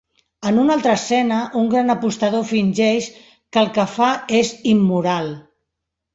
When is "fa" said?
3.99-4.09